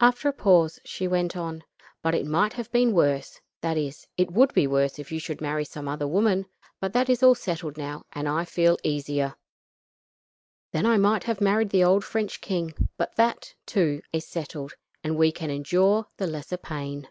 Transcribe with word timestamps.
After 0.00 0.26
a 0.26 0.32
pause 0.32 0.78
she 0.86 1.06
went 1.06 1.36
on: 1.36 1.64
"But 2.00 2.14
it 2.14 2.24
might 2.24 2.54
have 2.54 2.72
been 2.72 2.94
worse 2.94 3.42
that 3.60 3.76
is, 3.76 4.06
it 4.16 4.30
would 4.30 4.54
be 4.54 4.66
worse 4.66 4.98
if 4.98 5.12
you 5.12 5.18
should 5.20 5.42
marry 5.42 5.66
some 5.66 5.86
other 5.86 6.08
woman; 6.08 6.46
but 6.80 6.94
that 6.94 7.10
is 7.10 7.22
all 7.22 7.34
settled 7.34 7.76
now 7.76 8.06
and 8.14 8.26
I 8.26 8.46
feel 8.46 8.78
easier. 8.82 9.34
Then 10.72 10.86
I 10.86 10.96
might 10.96 11.24
have 11.24 11.42
married 11.42 11.68
the 11.68 11.84
old 11.84 12.04
French 12.06 12.40
king, 12.40 12.72
but 12.96 13.16
that, 13.16 13.54
too, 13.66 14.00
is 14.14 14.26
settled; 14.26 14.72
and 15.04 15.14
we 15.18 15.30
can 15.30 15.50
endure 15.50 16.06
the 16.16 16.26
lesser 16.26 16.56
pain. 16.56 17.08